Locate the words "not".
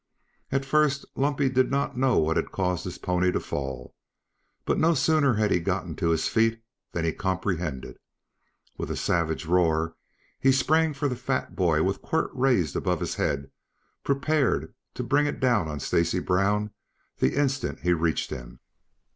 1.69-1.95